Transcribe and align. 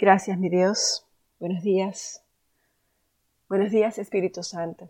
Gracias, 0.00 0.38
mi 0.38 0.48
Dios. 0.48 1.06
Buenos 1.38 1.62
días. 1.62 2.24
Buenos 3.50 3.70
días, 3.70 3.98
Espíritu 3.98 4.42
Santo. 4.42 4.88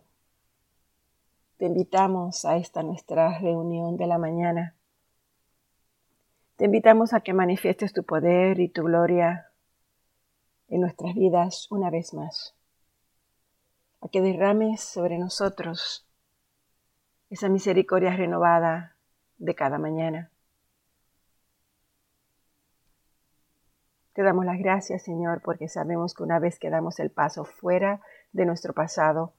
Te 1.57 1.65
invitamos 1.65 2.45
a 2.45 2.55
esta 2.55 2.81
nuestra 2.81 3.37
reunión 3.39 3.97
de 3.97 4.07
la 4.07 4.17
mañana. 4.17 4.73
Te 6.55 6.63
invitamos 6.63 7.13
a 7.13 7.19
que 7.19 7.33
manifiestes 7.33 7.91
tu 7.91 8.05
poder 8.05 8.61
y 8.61 8.69
tu 8.69 8.83
gloria 8.83 9.51
en 10.69 10.79
nuestras 10.79 11.13
vidas 11.13 11.69
una 11.69 11.89
vez 11.89 12.13
más. 12.13 12.55
A 13.99 14.07
que 14.07 14.21
derrames 14.21 14.79
sobre 14.79 15.17
nosotros 15.17 16.07
esa 17.29 17.49
misericordia 17.49 18.15
renovada 18.15 18.95
de 19.39 19.55
cada 19.55 19.77
mañana. 19.77 20.30
Damos 24.23 24.45
las 24.45 24.59
gracias, 24.59 25.03
Señor, 25.03 25.41
porque 25.41 25.67
sabemos 25.67 26.13
que 26.13 26.23
una 26.23 26.39
vez 26.39 26.59
que 26.59 26.69
damos 26.69 26.99
el 26.99 27.11
paso 27.11 27.43
fuera 27.43 28.01
de 28.31 28.45
nuestro 28.45 28.73
pasado, 28.73 29.33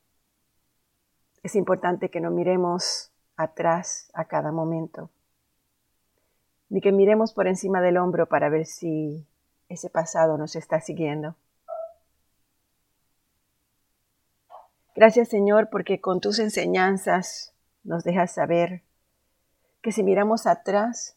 es 1.42 1.56
importante 1.56 2.10
que 2.10 2.20
no 2.20 2.30
miremos 2.30 3.12
atrás 3.36 4.10
a 4.14 4.26
cada 4.26 4.52
momento, 4.52 5.10
ni 6.68 6.80
que 6.80 6.92
miremos 6.92 7.32
por 7.32 7.48
encima 7.48 7.80
del 7.80 7.96
hombro 7.96 8.26
para 8.26 8.48
ver 8.48 8.66
si 8.66 9.26
ese 9.68 9.90
pasado 9.90 10.38
nos 10.38 10.56
está 10.56 10.80
siguiendo. 10.80 11.36
Gracias, 14.94 15.28
Señor, 15.28 15.70
porque 15.70 16.00
con 16.00 16.20
tus 16.20 16.38
enseñanzas 16.38 17.54
nos 17.82 18.04
dejas 18.04 18.32
saber 18.32 18.82
que 19.80 19.90
si 19.90 20.02
miramos 20.02 20.46
atrás, 20.46 21.16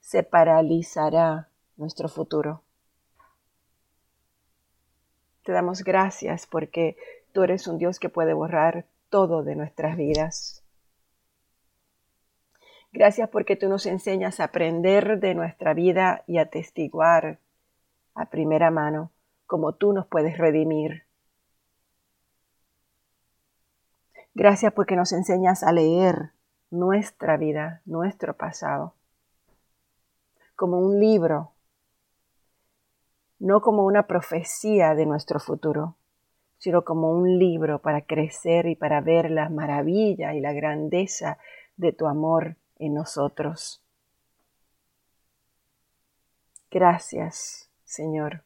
se 0.00 0.22
paralizará 0.22 1.48
nuestro 1.76 2.08
futuro. 2.08 2.62
Te 5.48 5.54
damos 5.54 5.82
gracias 5.82 6.46
porque 6.46 6.98
tú 7.32 7.42
eres 7.42 7.68
un 7.68 7.78
Dios 7.78 7.98
que 7.98 8.10
puede 8.10 8.34
borrar 8.34 8.84
todo 9.08 9.42
de 9.42 9.56
nuestras 9.56 9.96
vidas. 9.96 10.62
Gracias 12.92 13.30
porque 13.30 13.56
tú 13.56 13.70
nos 13.70 13.86
enseñas 13.86 14.40
a 14.40 14.44
aprender 14.44 15.20
de 15.20 15.34
nuestra 15.34 15.72
vida 15.72 16.22
y 16.26 16.36
a 16.36 16.50
testiguar 16.50 17.38
a 18.14 18.26
primera 18.26 18.70
mano 18.70 19.10
como 19.46 19.72
tú 19.72 19.94
nos 19.94 20.06
puedes 20.06 20.36
redimir. 20.36 21.04
Gracias 24.34 24.74
porque 24.74 24.96
nos 24.96 25.12
enseñas 25.12 25.62
a 25.62 25.72
leer 25.72 26.32
nuestra 26.68 27.38
vida, 27.38 27.80
nuestro 27.86 28.36
pasado, 28.36 28.92
como 30.56 30.78
un 30.78 31.00
libro 31.00 31.52
no 33.38 33.60
como 33.60 33.84
una 33.84 34.06
profecía 34.06 34.94
de 34.94 35.06
nuestro 35.06 35.40
futuro, 35.40 35.96
sino 36.58 36.84
como 36.84 37.12
un 37.12 37.38
libro 37.38 37.80
para 37.80 38.02
crecer 38.02 38.66
y 38.66 38.74
para 38.74 39.00
ver 39.00 39.30
la 39.30 39.48
maravilla 39.48 40.34
y 40.34 40.40
la 40.40 40.52
grandeza 40.52 41.38
de 41.76 41.92
tu 41.92 42.06
amor 42.06 42.56
en 42.78 42.94
nosotros. 42.94 43.82
Gracias, 46.70 47.70
Señor, 47.84 48.42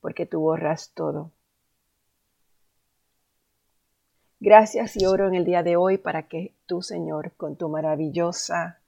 porque 0.00 0.26
tú 0.26 0.40
borras 0.40 0.92
todo. 0.94 1.32
Gracias 4.40 4.96
y 4.96 5.06
oro 5.06 5.26
en 5.26 5.34
el 5.34 5.44
día 5.44 5.62
de 5.62 5.76
hoy 5.76 5.98
para 5.98 6.28
que 6.28 6.54
tú, 6.66 6.82
Señor, 6.82 7.32
con 7.36 7.56
tu 7.56 7.68
maravillosa 7.68 8.80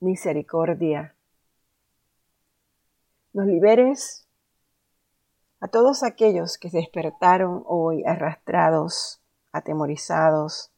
misericordia, 0.00 1.14
nos 3.38 3.46
liberes 3.46 4.26
a 5.60 5.68
todos 5.68 6.02
aquellos 6.02 6.58
que 6.58 6.70
se 6.70 6.78
despertaron 6.78 7.62
hoy 7.68 8.04
arrastrados, 8.04 9.20
atemorizados, 9.52 10.72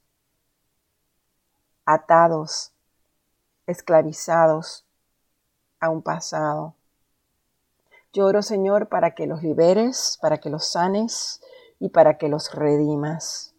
atados, 1.86 2.74
esclavizados 3.66 4.84
a 5.80 5.88
un 5.88 6.02
pasado. 6.02 6.74
Lloro, 8.12 8.42
Señor, 8.42 8.90
para 8.90 9.14
que 9.14 9.26
los 9.26 9.42
liberes, 9.42 10.18
para 10.20 10.36
que 10.36 10.50
los 10.50 10.70
sanes 10.70 11.40
y 11.78 11.88
para 11.88 12.18
que 12.18 12.28
los 12.28 12.54
redimas 12.54 13.54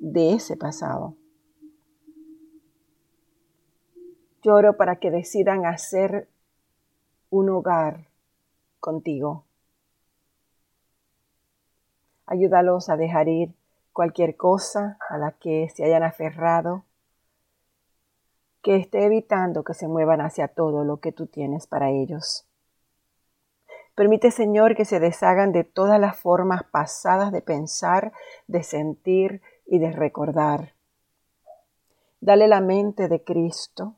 de 0.00 0.32
ese 0.32 0.56
pasado. 0.56 1.14
Lloro 4.40 4.78
para 4.78 4.96
que 4.96 5.10
decidan 5.10 5.66
hacer 5.66 6.30
un 7.28 7.50
hogar 7.50 8.15
contigo. 8.80 9.44
Ayúdalos 12.26 12.88
a 12.88 12.96
dejar 12.96 13.28
ir 13.28 13.54
cualquier 13.92 14.36
cosa 14.36 14.98
a 15.08 15.16
la 15.16 15.32
que 15.32 15.68
se 15.74 15.84
hayan 15.84 16.02
aferrado, 16.02 16.84
que 18.62 18.76
esté 18.76 19.04
evitando 19.04 19.62
que 19.62 19.74
se 19.74 19.86
muevan 19.86 20.20
hacia 20.20 20.48
todo 20.48 20.84
lo 20.84 20.98
que 20.98 21.12
tú 21.12 21.26
tienes 21.26 21.66
para 21.66 21.90
ellos. 21.90 22.46
Permite, 23.94 24.30
Señor, 24.30 24.76
que 24.76 24.84
se 24.84 25.00
deshagan 25.00 25.52
de 25.52 25.64
todas 25.64 25.98
las 25.98 26.18
formas 26.18 26.64
pasadas 26.64 27.32
de 27.32 27.40
pensar, 27.40 28.12
de 28.46 28.62
sentir 28.62 29.40
y 29.64 29.78
de 29.78 29.90
recordar. 29.92 30.74
Dale 32.20 32.48
la 32.48 32.60
mente 32.60 33.08
de 33.08 33.24
Cristo, 33.24 33.94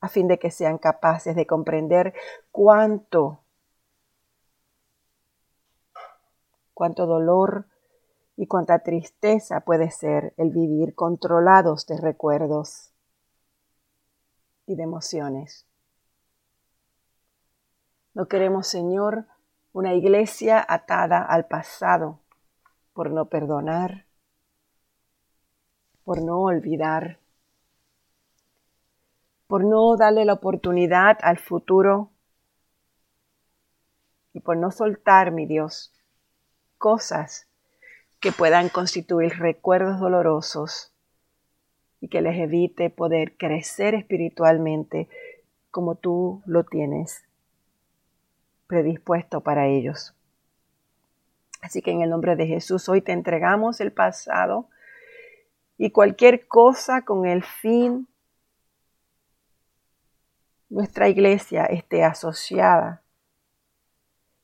a 0.00 0.08
fin 0.08 0.28
de 0.28 0.38
que 0.38 0.50
sean 0.50 0.78
capaces 0.78 1.36
de 1.36 1.46
comprender 1.46 2.14
cuánto, 2.50 3.42
cuánto 6.72 7.06
dolor 7.06 7.66
y 8.36 8.46
cuánta 8.46 8.78
tristeza 8.78 9.60
puede 9.60 9.90
ser 9.90 10.32
el 10.38 10.50
vivir 10.50 10.94
controlados 10.94 11.86
de 11.86 11.98
recuerdos 11.98 12.92
y 14.66 14.76
de 14.76 14.84
emociones. 14.84 15.66
No 18.14 18.26
queremos, 18.26 18.66
Señor, 18.66 19.26
una 19.72 19.94
iglesia 19.94 20.64
atada 20.66 21.22
al 21.22 21.46
pasado 21.46 22.20
por 22.92 23.10
no 23.10 23.26
perdonar, 23.26 24.06
por 26.04 26.22
no 26.22 26.40
olvidar 26.40 27.18
por 29.50 29.64
no 29.64 29.96
darle 29.96 30.24
la 30.24 30.34
oportunidad 30.34 31.18
al 31.22 31.36
futuro 31.36 32.12
y 34.32 34.38
por 34.38 34.56
no 34.56 34.70
soltar, 34.70 35.32
mi 35.32 35.44
Dios, 35.44 35.92
cosas 36.78 37.48
que 38.20 38.30
puedan 38.30 38.68
constituir 38.68 39.40
recuerdos 39.40 39.98
dolorosos 39.98 40.94
y 42.00 42.06
que 42.06 42.22
les 42.22 42.38
evite 42.38 42.90
poder 42.90 43.36
crecer 43.36 43.96
espiritualmente 43.96 45.08
como 45.72 45.96
tú 45.96 46.42
lo 46.46 46.62
tienes 46.62 47.24
predispuesto 48.68 49.40
para 49.40 49.66
ellos. 49.66 50.14
Así 51.60 51.82
que 51.82 51.90
en 51.90 52.02
el 52.02 52.10
nombre 52.10 52.36
de 52.36 52.46
Jesús 52.46 52.88
hoy 52.88 53.02
te 53.02 53.10
entregamos 53.10 53.80
el 53.80 53.90
pasado 53.90 54.68
y 55.76 55.90
cualquier 55.90 56.46
cosa 56.46 57.02
con 57.02 57.26
el 57.26 57.42
fin 57.42 58.06
nuestra 60.70 61.08
iglesia 61.08 61.66
esté 61.66 62.04
asociada, 62.04 63.02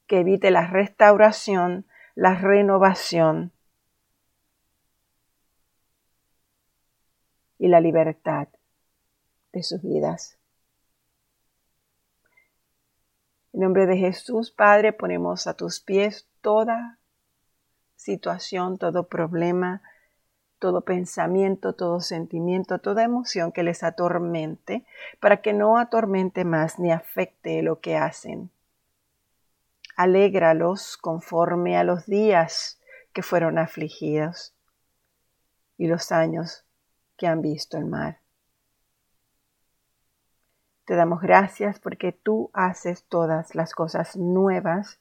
que 0.07 0.21
evite 0.21 0.51
la 0.51 0.67
restauración, 0.67 1.87
la 2.15 2.35
renovación 2.35 3.53
y 7.59 7.69
la 7.69 7.81
libertad 7.81 8.49
de 9.53 9.63
sus 9.63 9.83
vidas. 9.83 10.39
En 13.53 13.61
nombre 13.61 13.87
de 13.87 13.97
Jesús, 13.97 14.51
Padre, 14.51 14.93
ponemos 14.93 15.47
a 15.47 15.55
tus 15.55 15.81
pies 15.81 16.29
toda 16.43 16.99
situación, 17.95 18.79
todo 18.79 19.09
problema, 19.09 19.83
todo 20.67 20.81
pensamiento, 20.81 21.75
todo 21.75 22.01
sentimiento, 22.01 22.81
toda 22.81 23.05
emoción 23.05 23.53
que 23.53 23.63
les 23.63 23.85
atormente, 23.85 24.85
para 25.21 25.41
que 25.41 25.53
no 25.53 25.79
atormente 25.79 26.45
más 26.45 26.81
ni 26.81 26.91
afecte 26.91 27.63
lo 27.63 27.79
que 27.79 27.97
hacen. 27.97 28.51
Alégralos 29.95 30.97
conforme 30.97 31.77
a 31.77 31.85
los 31.85 32.07
días 32.07 32.81
que 33.13 33.23
fueron 33.23 33.59
afligidos 33.59 34.57
y 35.79 35.87
los 35.87 36.11
años 36.11 36.65
que 37.17 37.29
han 37.29 37.43
visto 37.43 37.79
el 37.79 37.85
mar. 37.85 38.19
Te 40.85 40.97
damos 40.97 41.21
gracias 41.21 41.79
porque 41.79 42.11
tú 42.11 42.51
haces 42.53 43.05
todas 43.05 43.55
las 43.55 43.73
cosas 43.73 44.17
nuevas 44.17 44.99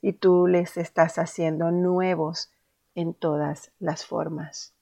y 0.00 0.14
tú 0.14 0.46
les 0.46 0.78
estás 0.78 1.18
haciendo 1.18 1.70
nuevos 1.70 2.50
en 2.94 3.12
todas 3.12 3.72
las 3.78 4.06
formas. 4.06 4.74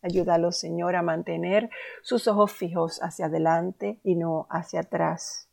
Ayúdalo, 0.00 0.52
Señor, 0.52 0.94
a 0.94 1.02
mantener 1.02 1.70
sus 2.02 2.28
ojos 2.28 2.52
fijos 2.52 3.00
hacia 3.02 3.26
adelante 3.26 3.98
y 4.04 4.14
no 4.14 4.46
hacia 4.48 4.80
atrás. 4.80 5.48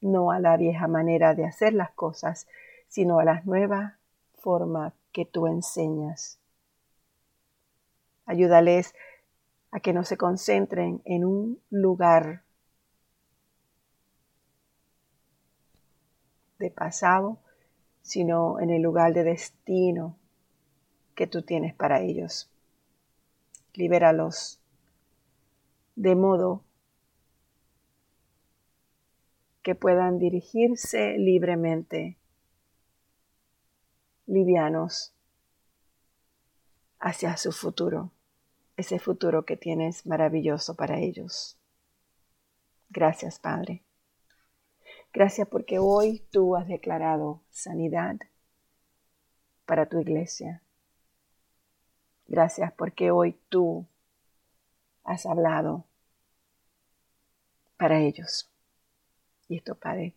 No 0.00 0.30
a 0.30 0.38
la 0.38 0.56
vieja 0.56 0.86
manera 0.86 1.34
de 1.34 1.44
hacer 1.44 1.72
las 1.72 1.90
cosas, 1.90 2.46
sino 2.86 3.18
a 3.18 3.24
la 3.24 3.40
nueva 3.44 3.98
forma 4.38 4.94
que 5.10 5.24
tú 5.24 5.48
enseñas. 5.48 6.38
Ayúdales 8.24 8.94
a 9.72 9.80
que 9.80 9.92
no 9.92 10.04
se 10.04 10.16
concentren 10.16 11.02
en 11.04 11.24
un 11.24 11.60
lugar 11.70 12.42
de 16.60 16.70
pasado, 16.70 17.38
sino 18.02 18.60
en 18.60 18.70
el 18.70 18.82
lugar 18.82 19.12
de 19.12 19.24
destino 19.24 20.16
que 21.16 21.26
tú 21.26 21.42
tienes 21.42 21.74
para 21.74 22.02
ellos. 22.02 22.48
Libéralos 23.74 24.60
de 25.96 26.14
modo 26.14 26.62
que 29.62 29.74
puedan 29.74 30.18
dirigirse 30.18 31.18
libremente, 31.18 32.18
livianos, 34.26 35.12
hacia 37.00 37.36
su 37.36 37.50
futuro, 37.50 38.12
ese 38.76 38.98
futuro 38.98 39.44
que 39.44 39.56
tienes 39.56 40.06
maravilloso 40.06 40.76
para 40.76 41.00
ellos. 41.00 41.58
Gracias, 42.90 43.38
Padre. 43.38 43.82
Gracias 45.12 45.48
porque 45.48 45.78
hoy 45.78 46.26
tú 46.30 46.56
has 46.56 46.68
declarado 46.68 47.42
sanidad 47.50 48.16
para 49.64 49.86
tu 49.86 49.98
iglesia. 49.98 50.62
Gracias 52.28 52.72
porque 52.72 53.10
hoy 53.10 53.38
tú 53.48 53.86
has 55.04 55.26
hablado 55.26 55.84
para 57.76 58.00
ellos. 58.00 58.50
Y 59.48 59.56
esto, 59.56 59.74
Padre, 59.76 60.14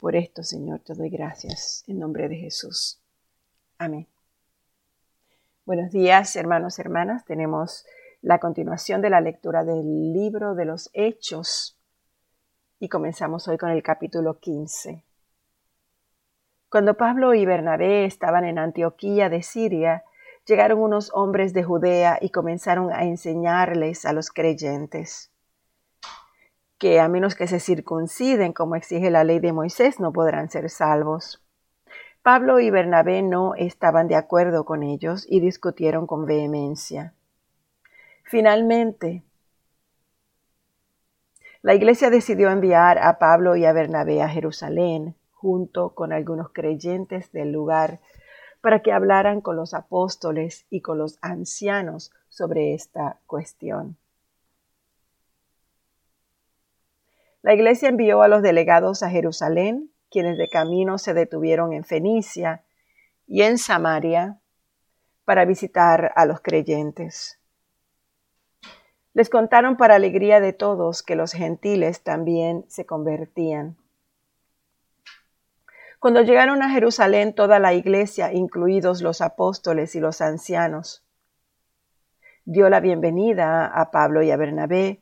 por 0.00 0.16
esto, 0.16 0.42
Señor, 0.42 0.80
te 0.80 0.94
doy 0.94 1.10
gracias 1.10 1.84
en 1.86 1.98
nombre 2.00 2.28
de 2.28 2.36
Jesús. 2.36 3.00
Amén. 3.78 4.08
Buenos 5.64 5.92
días, 5.92 6.34
hermanos, 6.36 6.78
hermanas. 6.78 7.24
Tenemos 7.24 7.86
la 8.20 8.38
continuación 8.38 9.00
de 9.00 9.10
la 9.10 9.20
lectura 9.20 9.64
del 9.64 10.12
libro 10.12 10.54
de 10.54 10.64
los 10.64 10.90
Hechos 10.92 11.78
y 12.80 12.88
comenzamos 12.88 13.46
hoy 13.48 13.56
con 13.56 13.70
el 13.70 13.82
capítulo 13.82 14.40
15. 14.40 15.04
Cuando 16.68 16.96
Pablo 16.96 17.32
y 17.32 17.46
Bernabé 17.46 18.04
estaban 18.04 18.44
en 18.44 18.58
Antioquía 18.58 19.28
de 19.28 19.42
Siria, 19.42 20.04
llegaron 20.46 20.80
unos 20.80 21.10
hombres 21.14 21.52
de 21.52 21.64
Judea 21.64 22.18
y 22.20 22.30
comenzaron 22.30 22.92
a 22.92 23.04
enseñarles 23.04 24.04
a 24.04 24.12
los 24.12 24.30
creyentes 24.30 25.30
que 26.78 27.00
a 27.00 27.08
menos 27.08 27.34
que 27.34 27.46
se 27.46 27.60
circunciden 27.60 28.52
como 28.52 28.76
exige 28.76 29.10
la 29.10 29.24
ley 29.24 29.38
de 29.38 29.54
Moisés 29.54 30.00
no 30.00 30.12
podrán 30.12 30.50
ser 30.50 30.68
salvos. 30.68 31.42
Pablo 32.22 32.60
y 32.60 32.70
Bernabé 32.70 33.22
no 33.22 33.54
estaban 33.54 34.08
de 34.08 34.16
acuerdo 34.16 34.64
con 34.64 34.82
ellos 34.82 35.26
y 35.28 35.40
discutieron 35.40 36.06
con 36.06 36.26
vehemencia. 36.26 37.14
Finalmente, 38.24 39.22
la 41.62 41.74
iglesia 41.74 42.10
decidió 42.10 42.50
enviar 42.50 42.98
a 42.98 43.18
Pablo 43.18 43.56
y 43.56 43.64
a 43.64 43.72
Bernabé 43.72 44.22
a 44.22 44.28
Jerusalén 44.28 45.14
junto 45.32 45.94
con 45.94 46.12
algunos 46.12 46.50
creyentes 46.52 47.32
del 47.32 47.52
lugar 47.52 48.00
para 48.64 48.80
que 48.80 48.92
hablaran 48.92 49.42
con 49.42 49.56
los 49.56 49.74
apóstoles 49.74 50.64
y 50.70 50.80
con 50.80 50.96
los 50.96 51.18
ancianos 51.20 52.10
sobre 52.30 52.72
esta 52.72 53.20
cuestión. 53.26 53.98
La 57.42 57.52
iglesia 57.52 57.90
envió 57.90 58.22
a 58.22 58.28
los 58.28 58.40
delegados 58.40 59.02
a 59.02 59.10
Jerusalén, 59.10 59.90
quienes 60.10 60.38
de 60.38 60.48
camino 60.48 60.96
se 60.96 61.12
detuvieron 61.12 61.74
en 61.74 61.84
Fenicia 61.84 62.64
y 63.26 63.42
en 63.42 63.58
Samaria 63.58 64.40
para 65.26 65.44
visitar 65.44 66.12
a 66.16 66.24
los 66.24 66.40
creyentes. 66.40 67.38
Les 69.12 69.28
contaron 69.28 69.76
para 69.76 69.96
alegría 69.96 70.40
de 70.40 70.54
todos 70.54 71.02
que 71.02 71.16
los 71.16 71.32
gentiles 71.32 72.02
también 72.02 72.64
se 72.68 72.86
convertían. 72.86 73.76
Cuando 76.04 76.20
llegaron 76.20 76.62
a 76.62 76.68
Jerusalén 76.68 77.32
toda 77.32 77.58
la 77.58 77.72
iglesia, 77.72 78.30
incluidos 78.30 79.00
los 79.00 79.22
apóstoles 79.22 79.94
y 79.94 80.00
los 80.00 80.20
ancianos, 80.20 81.02
dio 82.44 82.68
la 82.68 82.80
bienvenida 82.80 83.64
a 83.64 83.90
Pablo 83.90 84.22
y 84.22 84.30
a 84.30 84.36
Bernabé, 84.36 85.00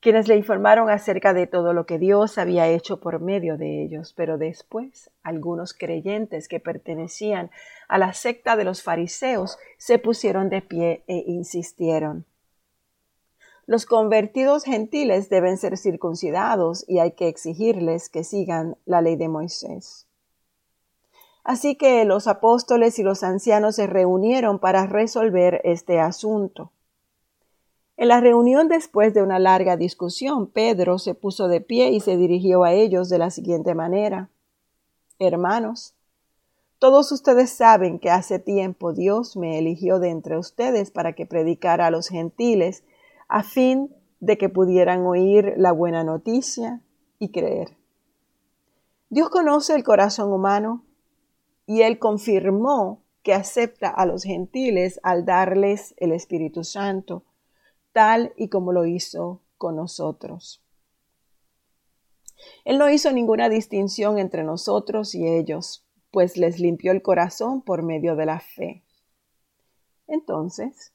quienes 0.00 0.26
le 0.26 0.34
informaron 0.34 0.90
acerca 0.90 1.32
de 1.32 1.46
todo 1.46 1.74
lo 1.74 1.86
que 1.86 2.00
Dios 2.00 2.38
había 2.38 2.66
hecho 2.66 2.98
por 2.98 3.20
medio 3.20 3.56
de 3.56 3.84
ellos, 3.84 4.12
pero 4.12 4.36
después 4.36 5.12
algunos 5.22 5.74
creyentes 5.74 6.48
que 6.48 6.58
pertenecían 6.58 7.52
a 7.86 7.96
la 7.98 8.12
secta 8.12 8.56
de 8.56 8.64
los 8.64 8.82
fariseos 8.82 9.60
se 9.78 10.00
pusieron 10.00 10.48
de 10.48 10.60
pie 10.60 11.04
e 11.06 11.22
insistieron. 11.28 12.26
Los 13.70 13.86
convertidos 13.86 14.64
gentiles 14.64 15.28
deben 15.28 15.56
ser 15.56 15.78
circuncidados 15.78 16.84
y 16.88 16.98
hay 16.98 17.12
que 17.12 17.28
exigirles 17.28 18.08
que 18.08 18.24
sigan 18.24 18.76
la 18.84 19.00
ley 19.00 19.14
de 19.14 19.28
Moisés. 19.28 20.08
Así 21.44 21.76
que 21.76 22.04
los 22.04 22.26
apóstoles 22.26 22.98
y 22.98 23.04
los 23.04 23.22
ancianos 23.22 23.76
se 23.76 23.86
reunieron 23.86 24.58
para 24.58 24.86
resolver 24.86 25.60
este 25.62 26.00
asunto. 26.00 26.72
En 27.96 28.08
la 28.08 28.20
reunión 28.20 28.66
después 28.66 29.14
de 29.14 29.22
una 29.22 29.38
larga 29.38 29.76
discusión, 29.76 30.48
Pedro 30.48 30.98
se 30.98 31.14
puso 31.14 31.46
de 31.46 31.60
pie 31.60 31.90
y 31.90 32.00
se 32.00 32.16
dirigió 32.16 32.64
a 32.64 32.72
ellos 32.72 33.08
de 33.08 33.18
la 33.18 33.30
siguiente 33.30 33.76
manera. 33.76 34.30
Hermanos, 35.20 35.94
todos 36.80 37.12
ustedes 37.12 37.50
saben 37.50 38.00
que 38.00 38.10
hace 38.10 38.40
tiempo 38.40 38.92
Dios 38.92 39.36
me 39.36 39.60
eligió 39.60 40.00
de 40.00 40.08
entre 40.08 40.38
ustedes 40.38 40.90
para 40.90 41.12
que 41.12 41.24
predicara 41.24 41.86
a 41.86 41.90
los 41.92 42.08
gentiles, 42.08 42.82
a 43.30 43.44
fin 43.44 43.94
de 44.18 44.36
que 44.36 44.48
pudieran 44.48 45.06
oír 45.06 45.54
la 45.56 45.72
buena 45.72 46.04
noticia 46.04 46.82
y 47.18 47.30
creer. 47.30 47.76
Dios 49.08 49.30
conoce 49.30 49.74
el 49.74 49.84
corazón 49.84 50.32
humano 50.32 50.84
y 51.64 51.82
Él 51.82 51.98
confirmó 51.98 53.02
que 53.22 53.32
acepta 53.32 53.88
a 53.88 54.04
los 54.04 54.24
gentiles 54.24 54.98
al 55.02 55.24
darles 55.24 55.94
el 55.98 56.12
Espíritu 56.12 56.64
Santo 56.64 57.24
tal 57.92 58.32
y 58.36 58.48
como 58.48 58.72
lo 58.72 58.84
hizo 58.84 59.40
con 59.56 59.76
nosotros. 59.76 60.62
Él 62.64 62.78
no 62.78 62.90
hizo 62.90 63.12
ninguna 63.12 63.48
distinción 63.48 64.18
entre 64.18 64.42
nosotros 64.42 65.14
y 65.14 65.26
ellos, 65.26 65.84
pues 66.10 66.36
les 66.36 66.58
limpió 66.58 66.90
el 66.92 67.02
corazón 67.02 67.62
por 67.62 67.82
medio 67.82 68.16
de 68.16 68.26
la 68.26 68.40
fe. 68.40 68.82
Entonces, 70.08 70.92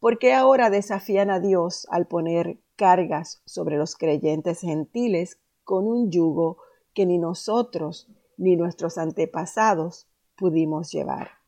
¿por 0.00 0.18
qué 0.18 0.34
ahora 0.34 0.70
desafían 0.70 1.30
a 1.30 1.40
Dios 1.40 1.86
al 1.90 2.06
poner 2.06 2.58
cargas 2.76 3.42
sobre 3.44 3.76
los 3.76 3.96
creyentes 3.96 4.60
gentiles 4.60 5.38
con 5.64 5.86
un 5.86 6.10
yugo 6.10 6.58
que 6.94 7.06
ni 7.06 7.18
nosotros 7.18 8.08
ni 8.36 8.56
nuestros 8.56 8.98
antepasados 8.98 10.06
pudimos 10.36 10.90
llevar? 10.92 11.38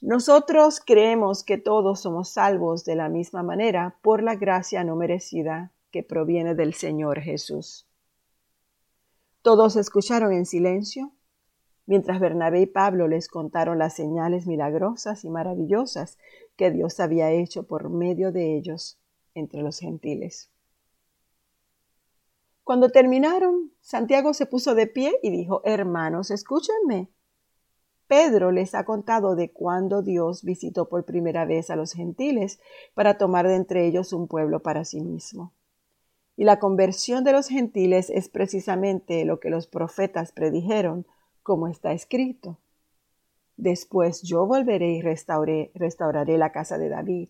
Nosotros 0.00 0.82
creemos 0.84 1.44
que 1.44 1.56
todos 1.56 2.00
somos 2.00 2.28
salvos 2.28 2.84
de 2.84 2.94
la 2.94 3.08
misma 3.08 3.42
manera 3.42 3.96
por 4.02 4.22
la 4.22 4.34
gracia 4.34 4.84
no 4.84 4.96
merecida 4.96 5.72
que 5.90 6.02
proviene 6.02 6.54
del 6.54 6.74
Señor 6.74 7.20
Jesús. 7.20 7.86
Todos 9.40 9.76
escucharon 9.76 10.32
en 10.34 10.44
silencio 10.44 11.12
mientras 11.86 12.20
Bernabé 12.20 12.62
y 12.62 12.66
Pablo 12.66 13.08
les 13.08 13.28
contaron 13.28 13.78
las 13.78 13.94
señales 13.94 14.46
milagrosas 14.46 15.24
y 15.24 15.30
maravillosas 15.30 16.18
que 16.56 16.70
Dios 16.70 17.00
había 17.00 17.30
hecho 17.30 17.66
por 17.66 17.90
medio 17.90 18.32
de 18.32 18.56
ellos 18.56 18.98
entre 19.34 19.62
los 19.62 19.78
gentiles. 19.78 20.50
Cuando 22.62 22.88
terminaron, 22.88 23.72
Santiago 23.80 24.32
se 24.32 24.46
puso 24.46 24.74
de 24.74 24.86
pie 24.86 25.18
y 25.22 25.30
dijo, 25.30 25.60
Hermanos, 25.64 26.30
escúchenme. 26.30 27.10
Pedro 28.06 28.52
les 28.52 28.74
ha 28.74 28.84
contado 28.84 29.34
de 29.34 29.50
cuando 29.50 30.02
Dios 30.02 30.44
visitó 30.44 30.88
por 30.88 31.04
primera 31.04 31.44
vez 31.44 31.70
a 31.70 31.76
los 31.76 31.92
gentiles 31.92 32.60
para 32.94 33.18
tomar 33.18 33.48
de 33.48 33.56
entre 33.56 33.86
ellos 33.86 34.12
un 34.12 34.28
pueblo 34.28 34.62
para 34.62 34.84
sí 34.84 35.00
mismo. 35.02 35.52
Y 36.36 36.44
la 36.44 36.58
conversión 36.58 37.22
de 37.24 37.32
los 37.32 37.48
gentiles 37.48 38.10
es 38.10 38.28
precisamente 38.28 39.24
lo 39.24 39.40
que 39.40 39.50
los 39.50 39.66
profetas 39.66 40.32
predijeron, 40.32 41.06
como 41.44 41.68
está 41.68 41.92
escrito. 41.92 42.58
Después 43.56 44.22
yo 44.22 44.44
volveré 44.46 44.94
y 44.94 45.02
restauraré 45.02 46.38
la 46.38 46.50
casa 46.50 46.76
de 46.76 46.88
David. 46.88 47.28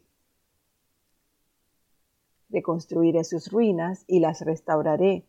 Reconstruiré 2.49 3.25
sus 3.25 3.53
ruinas 3.53 4.05
y 4.07 4.21
las 4.21 4.41
restauraré, 4.41 5.25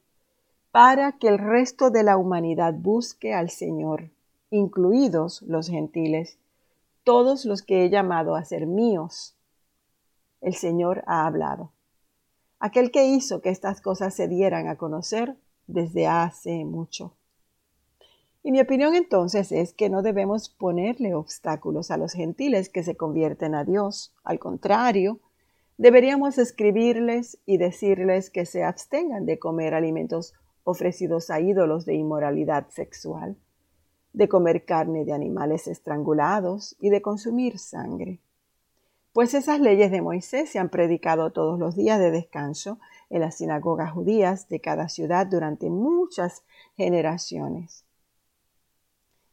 para 0.71 1.13
que 1.13 1.27
el 1.27 1.39
resto 1.39 1.89
de 1.89 2.03
la 2.03 2.15
humanidad 2.15 2.73
busque 2.73 3.33
al 3.33 3.49
Señor 3.49 4.11
incluidos 4.51 5.41
los 5.41 5.67
gentiles, 5.67 6.37
todos 7.03 7.45
los 7.45 7.61
que 7.61 7.83
he 7.83 7.89
llamado 7.89 8.35
a 8.35 8.45
ser 8.45 8.67
míos. 8.67 9.35
El 10.41 10.55
Señor 10.55 11.03
ha 11.07 11.25
hablado. 11.25 11.71
aquel 12.57 12.89
que 12.89 13.05
hizo 13.05 13.41
que 13.41 13.49
estas 13.49 13.81
cosas 13.81 14.15
se 14.15 14.27
dieran 14.27 14.67
a 14.67 14.77
conocer 14.77 15.35
desde 15.67 16.07
hace 16.07 16.65
mucho. 16.65 17.13
Y 18.45 18.51
mi 18.51 18.61
opinión 18.61 18.93
entonces 18.93 19.51
es 19.51 19.73
que 19.73 19.89
no 19.89 20.03
debemos 20.03 20.49
ponerle 20.49 21.15
obstáculos 21.15 21.89
a 21.89 21.97
los 21.97 22.13
gentiles 22.13 22.69
que 22.69 22.83
se 22.83 22.95
convierten 22.95 23.55
a 23.55 23.63
Dios. 23.63 24.13
Al 24.23 24.37
contrario, 24.37 25.19
deberíamos 25.79 26.37
escribirles 26.37 27.39
y 27.47 27.57
decirles 27.57 28.29
que 28.29 28.45
se 28.45 28.63
abstengan 28.63 29.25
de 29.25 29.39
comer 29.39 29.73
alimentos 29.73 30.35
ofrecidos 30.63 31.31
a 31.31 31.39
ídolos 31.39 31.87
de 31.87 31.95
inmoralidad 31.95 32.69
sexual, 32.69 33.35
de 34.13 34.29
comer 34.29 34.63
carne 34.63 35.05
de 35.05 35.13
animales 35.13 35.65
estrangulados 35.65 36.75
y 36.79 36.91
de 36.91 37.01
consumir 37.01 37.57
sangre. 37.57 38.19
Pues 39.11 39.33
esas 39.33 39.59
leyes 39.59 39.89
de 39.89 40.03
Moisés 40.03 40.51
se 40.51 40.59
han 40.59 40.69
predicado 40.69 41.31
todos 41.31 41.57
los 41.57 41.75
días 41.75 41.97
de 41.97 42.11
descanso 42.11 42.77
en 43.09 43.21
las 43.21 43.37
sinagogas 43.37 43.91
judías 43.91 44.47
de 44.49 44.61
cada 44.61 44.87
ciudad 44.87 45.25
durante 45.25 45.71
muchas 45.71 46.43
generaciones. 46.77 47.84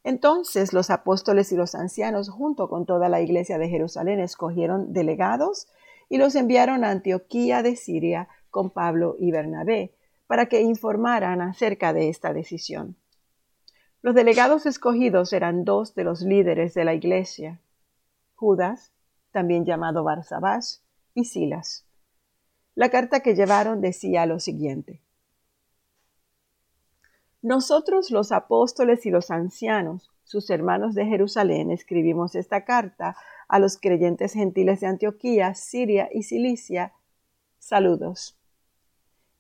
Entonces 0.04 0.72
los 0.72 0.90
apóstoles 0.90 1.52
y 1.52 1.56
los 1.56 1.74
ancianos, 1.74 2.28
junto 2.28 2.68
con 2.68 2.86
toda 2.86 3.08
la 3.08 3.20
iglesia 3.20 3.58
de 3.58 3.68
Jerusalén, 3.68 4.20
escogieron 4.20 4.92
delegados 4.92 5.68
y 6.08 6.18
los 6.18 6.34
enviaron 6.34 6.84
a 6.84 6.90
Antioquía 6.90 7.62
de 7.62 7.76
Siria 7.76 8.28
con 8.50 8.70
Pablo 8.70 9.16
y 9.18 9.30
Bernabé 9.30 9.94
para 10.26 10.46
que 10.46 10.60
informaran 10.62 11.40
acerca 11.40 11.92
de 11.92 12.08
esta 12.08 12.32
decisión. 12.32 12.96
Los 14.00 14.14
delegados 14.14 14.66
escogidos 14.66 15.32
eran 15.32 15.64
dos 15.64 15.94
de 15.94 16.04
los 16.04 16.22
líderes 16.22 16.74
de 16.74 16.84
la 16.84 16.94
iglesia, 16.94 17.60
Judas, 18.34 18.92
también 19.30 19.64
llamado 19.64 20.02
Barsabás, 20.02 20.82
y 21.14 21.24
Silas. 21.24 21.86
La 22.74 22.88
carta 22.88 23.20
que 23.20 23.34
llevaron 23.34 23.80
decía 23.80 24.26
lo 24.26 24.40
siguiente. 24.40 25.00
Nosotros 27.42 28.12
los 28.12 28.30
apóstoles 28.30 29.04
y 29.04 29.10
los 29.10 29.32
ancianos, 29.32 30.12
sus 30.22 30.48
hermanos 30.48 30.94
de 30.94 31.06
Jerusalén, 31.06 31.72
escribimos 31.72 32.36
esta 32.36 32.64
carta 32.64 33.16
a 33.48 33.58
los 33.58 33.78
creyentes 33.78 34.34
gentiles 34.34 34.78
de 34.78 34.86
Antioquía, 34.86 35.52
Siria 35.56 36.08
y 36.12 36.22
Cilicia. 36.22 36.92
Saludos. 37.58 38.38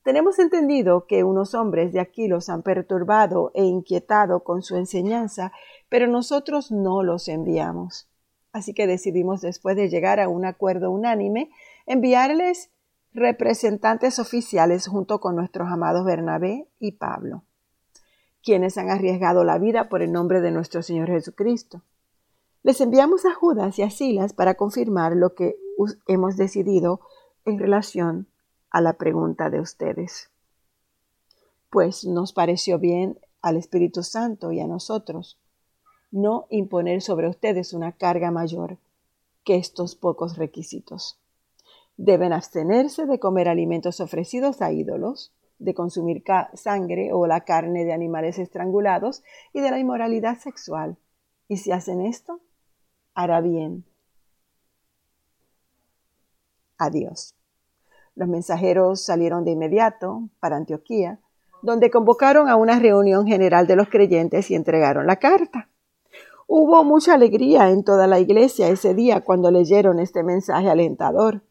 Tenemos 0.02 0.40
entendido 0.40 1.06
que 1.06 1.22
unos 1.22 1.54
hombres 1.54 1.92
de 1.92 2.00
aquí 2.00 2.26
los 2.26 2.48
han 2.48 2.62
perturbado 2.62 3.52
e 3.54 3.62
inquietado 3.62 4.42
con 4.42 4.62
su 4.62 4.74
enseñanza, 4.76 5.52
pero 5.88 6.08
nosotros 6.08 6.72
no 6.72 7.04
los 7.04 7.28
enviamos. 7.28 8.08
Así 8.52 8.74
que 8.74 8.88
decidimos, 8.88 9.42
después 9.42 9.76
de 9.76 9.88
llegar 9.88 10.18
a 10.18 10.28
un 10.28 10.44
acuerdo 10.44 10.90
unánime, 10.90 11.52
enviarles 11.86 12.72
representantes 13.12 14.18
oficiales 14.18 14.88
junto 14.88 15.20
con 15.20 15.36
nuestros 15.36 15.70
amados 15.70 16.04
Bernabé 16.04 16.66
y 16.80 16.92
Pablo 16.92 17.44
quienes 18.42 18.76
han 18.78 18.90
arriesgado 18.90 19.44
la 19.44 19.58
vida 19.58 19.88
por 19.88 20.02
el 20.02 20.12
nombre 20.12 20.40
de 20.40 20.50
nuestro 20.50 20.82
Señor 20.82 21.08
Jesucristo. 21.08 21.82
Les 22.62 22.80
enviamos 22.80 23.24
a 23.24 23.34
Judas 23.34 23.78
y 23.78 23.82
a 23.82 23.90
Silas 23.90 24.32
para 24.32 24.54
confirmar 24.54 25.16
lo 25.16 25.34
que 25.34 25.56
hemos 26.06 26.36
decidido 26.36 27.00
en 27.44 27.58
relación 27.58 28.26
a 28.70 28.80
la 28.80 28.94
pregunta 28.94 29.50
de 29.50 29.60
ustedes. 29.60 30.30
Pues 31.70 32.04
nos 32.04 32.32
pareció 32.32 32.78
bien 32.78 33.18
al 33.40 33.56
Espíritu 33.56 34.02
Santo 34.02 34.52
y 34.52 34.60
a 34.60 34.66
nosotros 34.66 35.38
no 36.12 36.46
imponer 36.50 37.00
sobre 37.00 37.28
ustedes 37.28 37.72
una 37.72 37.92
carga 37.92 38.30
mayor 38.30 38.76
que 39.44 39.56
estos 39.56 39.96
pocos 39.96 40.36
requisitos. 40.36 41.18
Deben 41.96 42.32
abstenerse 42.32 43.06
de 43.06 43.18
comer 43.18 43.48
alimentos 43.48 44.00
ofrecidos 44.00 44.62
a 44.62 44.72
ídolos, 44.72 45.32
de 45.62 45.74
consumir 45.74 46.24
sangre 46.54 47.12
o 47.12 47.26
la 47.26 47.42
carne 47.42 47.84
de 47.84 47.92
animales 47.92 48.38
estrangulados 48.38 49.22
y 49.52 49.60
de 49.60 49.70
la 49.70 49.78
inmoralidad 49.78 50.38
sexual. 50.38 50.96
Y 51.48 51.58
si 51.58 51.72
hacen 51.72 52.00
esto, 52.00 52.40
hará 53.14 53.40
bien. 53.40 53.84
Adiós. 56.78 57.34
Los 58.14 58.28
mensajeros 58.28 59.04
salieron 59.04 59.44
de 59.44 59.52
inmediato 59.52 60.28
para 60.40 60.56
Antioquía, 60.56 61.20
donde 61.62 61.90
convocaron 61.90 62.48
a 62.48 62.56
una 62.56 62.78
reunión 62.78 63.26
general 63.26 63.66
de 63.66 63.76
los 63.76 63.88
creyentes 63.88 64.50
y 64.50 64.54
entregaron 64.54 65.06
la 65.06 65.16
carta. 65.16 65.68
Hubo 66.48 66.82
mucha 66.84 67.14
alegría 67.14 67.70
en 67.70 67.84
toda 67.84 68.06
la 68.06 68.18
iglesia 68.18 68.68
ese 68.68 68.94
día 68.94 69.20
cuando 69.20 69.50
leyeron 69.50 70.00
este 70.00 70.22
mensaje 70.22 70.68
alentador. 70.68 71.42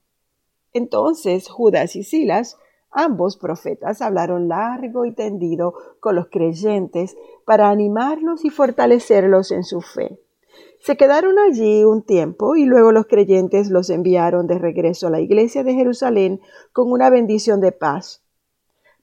Entonces 0.74 1.50
Judas 1.50 1.96
y 1.96 2.04
Silas 2.04 2.58
Ambos 2.92 3.38
profetas 3.38 4.02
hablaron 4.02 4.50
largo 4.50 5.06
y 5.06 5.14
tendido 5.14 5.74
con 6.00 6.16
los 6.16 6.28
creyentes 6.28 7.16
para 7.46 7.70
animarlos 7.70 8.44
y 8.44 8.50
fortalecerlos 8.50 9.52
en 9.52 9.64
su 9.64 9.80
fe. 9.82 10.20
Se 10.82 10.98
quedaron 10.98 11.40
allí 11.40 11.84
un 11.86 12.02
tiempo 12.02 12.56
y 12.56 12.66
luego 12.66 12.92
los 12.92 13.06
creyentes 13.06 13.70
los 13.70 13.90
enviaron 13.90 14.48
de 14.48 14.58
regreso 14.58 15.08
a 15.08 15.12
la 15.12 15.22
iglesia 15.22 15.64
de 15.64 15.74
Jerusalén 15.74 16.42
con 16.74 16.92
una 16.92 17.10
bendición 17.10 17.62
de 17.62 17.72
paz. 17.72 18.24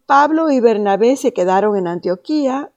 Pablo 0.05 0.51
y 0.51 0.61
Bernabé 0.61 1.17
se 1.17 1.33
quedaron 1.33 1.77
en 1.77 1.87
Antioquía. 1.87 2.73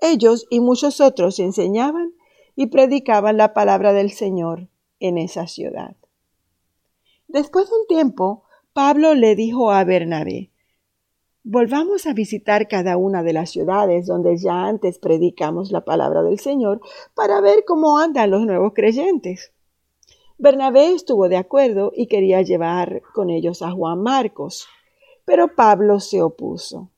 Ellos 0.00 0.46
y 0.48 0.60
muchos 0.60 1.00
otros 1.00 1.38
enseñaban 1.38 2.12
y 2.54 2.68
predicaban 2.68 3.36
la 3.36 3.52
palabra 3.52 3.92
del 3.92 4.10
Señor 4.10 4.68
en 5.00 5.18
esa 5.18 5.46
ciudad. 5.48 5.96
Después 7.28 7.68
de 7.68 7.76
un 7.76 7.86
tiempo, 7.88 8.45
Pablo 8.76 9.14
le 9.14 9.36
dijo 9.36 9.70
a 9.70 9.84
Bernabé, 9.84 10.50
Volvamos 11.44 12.06
a 12.06 12.12
visitar 12.12 12.68
cada 12.68 12.98
una 12.98 13.22
de 13.22 13.32
las 13.32 13.48
ciudades 13.48 14.06
donde 14.06 14.36
ya 14.36 14.66
antes 14.66 14.98
predicamos 14.98 15.72
la 15.72 15.80
palabra 15.80 16.22
del 16.22 16.38
Señor 16.38 16.82
para 17.14 17.40
ver 17.40 17.64
cómo 17.66 17.96
andan 17.96 18.30
los 18.32 18.42
nuevos 18.42 18.74
creyentes. 18.74 19.54
Bernabé 20.36 20.92
estuvo 20.92 21.30
de 21.30 21.38
acuerdo 21.38 21.90
y 21.96 22.06
quería 22.06 22.42
llevar 22.42 23.00
con 23.14 23.30
ellos 23.30 23.62
a 23.62 23.70
Juan 23.70 24.02
Marcos, 24.02 24.68
pero 25.24 25.54
Pablo 25.54 25.98
se 25.98 26.20
opuso, 26.20 26.90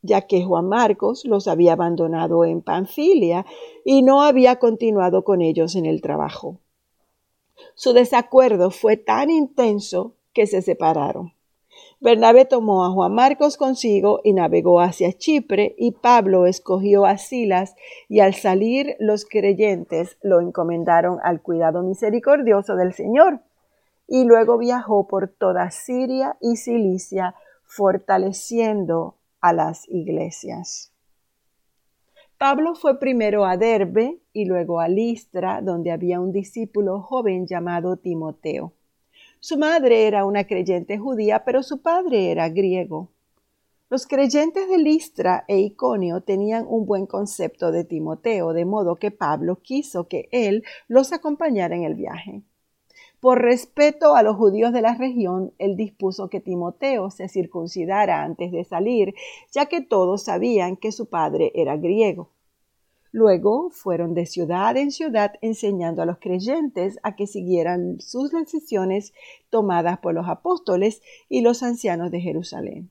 ya 0.00 0.22
que 0.22 0.42
Juan 0.42 0.68
Marcos 0.70 1.26
los 1.26 1.48
había 1.48 1.74
abandonado 1.74 2.46
en 2.46 2.62
Panfilia 2.62 3.44
y 3.84 4.00
no 4.00 4.22
había 4.22 4.58
continuado 4.58 5.22
con 5.22 5.42
ellos 5.42 5.76
en 5.76 5.84
el 5.84 6.00
trabajo. 6.00 6.60
Su 7.74 7.92
desacuerdo 7.92 8.70
fue 8.70 8.96
tan 8.96 9.28
intenso 9.28 10.14
que 10.32 10.46
se 10.46 10.62
separaron. 10.62 11.32
Bernabé 12.00 12.44
tomó 12.44 12.84
a 12.84 12.90
Juan 12.90 13.14
Marcos 13.14 13.56
consigo 13.56 14.20
y 14.24 14.32
navegó 14.32 14.80
hacia 14.80 15.12
Chipre, 15.12 15.74
y 15.78 15.92
Pablo 15.92 16.46
escogió 16.46 17.06
a 17.06 17.16
Silas, 17.16 17.76
y 18.08 18.20
al 18.20 18.34
salir 18.34 18.96
los 18.98 19.24
creyentes 19.24 20.18
lo 20.20 20.40
encomendaron 20.40 21.18
al 21.22 21.40
cuidado 21.42 21.82
misericordioso 21.82 22.74
del 22.74 22.92
Señor. 22.92 23.40
Y 24.08 24.24
luego 24.24 24.58
viajó 24.58 25.06
por 25.06 25.28
toda 25.28 25.70
Siria 25.70 26.36
y 26.40 26.56
Cilicia, 26.56 27.36
fortaleciendo 27.64 29.16
a 29.40 29.52
las 29.52 29.88
iglesias. 29.88 30.92
Pablo 32.36 32.74
fue 32.74 32.98
primero 32.98 33.44
a 33.44 33.56
Derbe 33.56 34.18
y 34.32 34.46
luego 34.46 34.80
a 34.80 34.88
Listra, 34.88 35.60
donde 35.62 35.92
había 35.92 36.18
un 36.18 36.32
discípulo 36.32 37.00
joven 37.00 37.46
llamado 37.46 37.96
Timoteo. 37.96 38.72
Su 39.44 39.58
madre 39.58 40.06
era 40.06 40.24
una 40.24 40.44
creyente 40.44 40.98
judía, 40.98 41.42
pero 41.44 41.64
su 41.64 41.82
padre 41.82 42.30
era 42.30 42.48
griego. 42.48 43.10
Los 43.90 44.06
creyentes 44.06 44.68
de 44.68 44.78
Listra 44.78 45.44
e 45.48 45.58
Iconio 45.58 46.20
tenían 46.20 46.64
un 46.68 46.86
buen 46.86 47.06
concepto 47.06 47.72
de 47.72 47.82
Timoteo, 47.82 48.52
de 48.52 48.64
modo 48.64 48.94
que 48.94 49.10
Pablo 49.10 49.56
quiso 49.56 50.06
que 50.06 50.28
él 50.30 50.62
los 50.86 51.12
acompañara 51.12 51.74
en 51.74 51.82
el 51.82 51.96
viaje. 51.96 52.42
Por 53.18 53.42
respeto 53.42 54.14
a 54.14 54.22
los 54.22 54.36
judíos 54.36 54.72
de 54.72 54.82
la 54.82 54.94
región, 54.94 55.52
él 55.58 55.74
dispuso 55.74 56.28
que 56.28 56.38
Timoteo 56.38 57.10
se 57.10 57.28
circuncidara 57.28 58.22
antes 58.22 58.52
de 58.52 58.62
salir, 58.62 59.12
ya 59.50 59.66
que 59.66 59.80
todos 59.80 60.22
sabían 60.22 60.76
que 60.76 60.92
su 60.92 61.06
padre 61.06 61.50
era 61.56 61.76
griego. 61.76 62.30
Luego 63.12 63.68
fueron 63.68 64.14
de 64.14 64.24
ciudad 64.24 64.74
en 64.78 64.90
ciudad 64.90 65.34
enseñando 65.42 66.00
a 66.00 66.06
los 66.06 66.18
creyentes 66.18 66.98
a 67.02 67.14
que 67.14 67.26
siguieran 67.26 68.00
sus 68.00 68.32
decisiones 68.32 69.12
tomadas 69.50 69.98
por 69.98 70.14
los 70.14 70.26
apóstoles 70.28 71.02
y 71.28 71.42
los 71.42 71.62
ancianos 71.62 72.10
de 72.10 72.20
Jerusalén. 72.20 72.90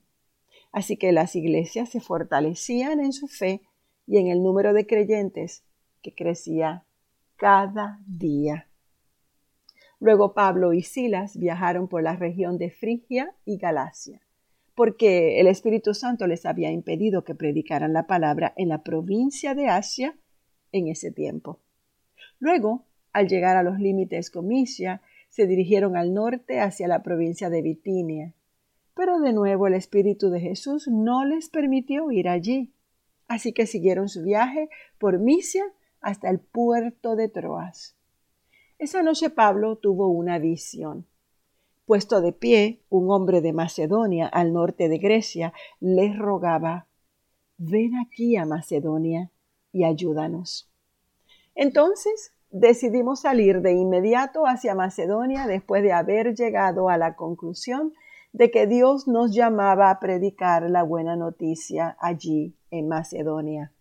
Así 0.70 0.96
que 0.96 1.10
las 1.10 1.34
iglesias 1.34 1.88
se 1.88 2.00
fortalecían 2.00 3.00
en 3.00 3.12
su 3.12 3.26
fe 3.26 3.62
y 4.06 4.18
en 4.18 4.28
el 4.28 4.44
número 4.44 4.72
de 4.72 4.86
creyentes 4.86 5.64
que 6.02 6.14
crecía 6.14 6.84
cada 7.36 8.00
día. 8.06 8.68
Luego 9.98 10.34
Pablo 10.34 10.72
y 10.72 10.82
Silas 10.82 11.36
viajaron 11.36 11.88
por 11.88 12.02
la 12.02 12.14
región 12.14 12.58
de 12.58 12.70
Frigia 12.70 13.34
y 13.44 13.58
Galacia 13.58 14.22
porque 14.74 15.40
el 15.40 15.46
Espíritu 15.46 15.94
Santo 15.94 16.26
les 16.26 16.46
había 16.46 16.70
impedido 16.70 17.24
que 17.24 17.34
predicaran 17.34 17.92
la 17.92 18.06
palabra 18.06 18.54
en 18.56 18.68
la 18.68 18.82
provincia 18.82 19.54
de 19.54 19.68
Asia 19.68 20.16
en 20.72 20.88
ese 20.88 21.10
tiempo. 21.10 21.60
Luego, 22.38 22.86
al 23.12 23.28
llegar 23.28 23.56
a 23.56 23.62
los 23.62 23.78
límites 23.78 24.30
con 24.30 24.46
Misia, 24.46 25.02
se 25.28 25.46
dirigieron 25.46 25.96
al 25.96 26.12
norte 26.12 26.60
hacia 26.60 26.88
la 26.88 27.02
provincia 27.02 27.50
de 27.50 27.62
Bitinia. 27.62 28.34
Pero 28.94 29.20
de 29.20 29.32
nuevo 29.32 29.66
el 29.66 29.74
Espíritu 29.74 30.30
de 30.30 30.40
Jesús 30.40 30.88
no 30.88 31.24
les 31.24 31.48
permitió 31.48 32.10
ir 32.10 32.28
allí. 32.28 32.74
Así 33.28 33.52
que 33.52 33.66
siguieron 33.66 34.08
su 34.08 34.22
viaje 34.22 34.68
por 34.98 35.18
Misia 35.18 35.64
hasta 36.00 36.28
el 36.28 36.40
puerto 36.40 37.16
de 37.16 37.28
Troas. 37.28 37.96
Esa 38.78 39.02
noche 39.02 39.30
Pablo 39.30 39.76
tuvo 39.76 40.08
una 40.08 40.38
visión. 40.38 41.06
Puesto 41.84 42.20
de 42.20 42.32
pie, 42.32 42.82
un 42.88 43.10
hombre 43.10 43.40
de 43.40 43.52
Macedonia, 43.52 44.26
al 44.26 44.52
norte 44.52 44.88
de 44.88 44.98
Grecia, 44.98 45.52
les 45.80 46.16
rogaba, 46.16 46.86
ven 47.58 47.96
aquí 47.96 48.36
a 48.36 48.44
Macedonia 48.44 49.30
y 49.72 49.84
ayúdanos. 49.84 50.70
Entonces 51.54 52.32
decidimos 52.50 53.20
salir 53.20 53.62
de 53.62 53.72
inmediato 53.72 54.46
hacia 54.46 54.74
Macedonia 54.74 55.46
después 55.46 55.82
de 55.82 55.92
haber 55.92 56.34
llegado 56.34 56.88
a 56.88 56.98
la 56.98 57.16
conclusión 57.16 57.92
de 58.32 58.50
que 58.50 58.66
Dios 58.66 59.08
nos 59.08 59.34
llamaba 59.34 59.90
a 59.90 59.98
predicar 60.00 60.70
la 60.70 60.82
buena 60.82 61.16
noticia 61.16 61.96
allí 62.00 62.56
en 62.70 62.88
Macedonia. 62.88 63.72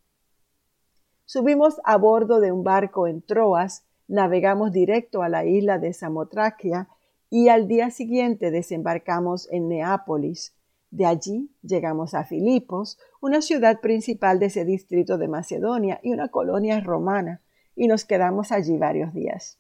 Subimos 1.26 1.80
a 1.86 1.98
bordo 1.98 2.42
de 2.42 2.52
un 2.52 2.64
barco 2.64 3.08
en 3.08 3.22
Troas, 3.22 3.86
navegamos 4.08 4.72
directo 4.72 5.22
a 5.22 5.30
la 5.30 5.46
isla 5.46 5.78
de 5.78 5.94
Samotraquia 5.94 6.90
y 7.34 7.48
al 7.48 7.70
día 7.70 7.90
siguiente 7.92 8.52
desembarcamos 8.52 9.48
en 9.52 9.70
Neápolis. 9.70 10.54
De 10.92 11.06
allí 11.06 11.50
llegamos 11.64 12.14
a 12.14 12.26
Filipos, 12.26 13.00
una 13.22 13.42
ciudad 13.42 13.80
principal 13.80 14.38
de 14.38 14.48
ese 14.48 14.66
distrito 14.66 15.18
de 15.18 15.30
Macedonia 15.30 16.02
y 16.04 16.12
una 16.12 16.28
colonia 16.28 16.82
romana, 16.82 17.42
y 17.74 17.88
nos 17.88 18.04
quedamos 18.04 18.52
allí 18.52 18.78
varios 18.78 19.14
días. 19.14 19.58